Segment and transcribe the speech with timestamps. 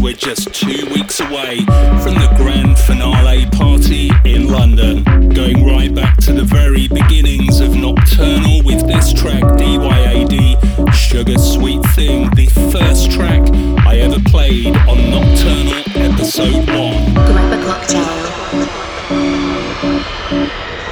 [0.00, 1.58] we're just two weeks away
[2.02, 5.02] from the grand finale party in London.
[5.30, 11.82] Going right back to the very beginnings of Nocturnal with this track DYAD Sugar Sweet
[11.94, 13.42] Thing, the first track
[13.86, 16.66] I ever played on Nocturnal episode 1.
[16.66, 18.04] Grab a cocktail.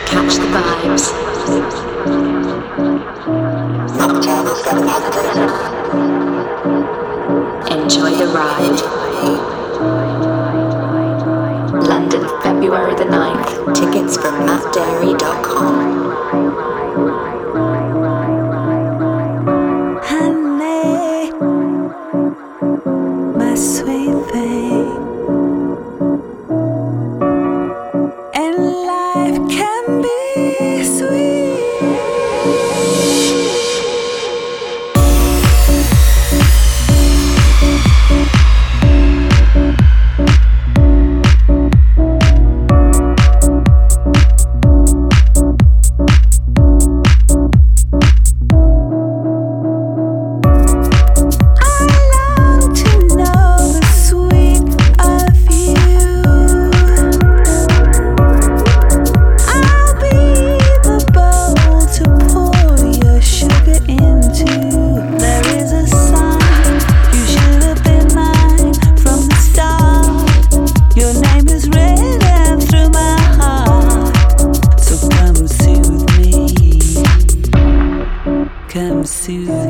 [0.07, 1.27] Catch the vibes.
[7.71, 9.06] Enjoy the ride.
[11.89, 13.75] London, February the 9th.
[13.75, 16.76] Tickets from mattdarey.com.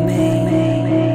[0.04, 1.05] with me.